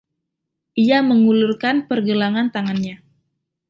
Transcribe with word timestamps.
Ia 0.83 0.99
mengulurkan 1.09 1.75
pergelangan 1.89 2.47
tangannya. 2.55 2.95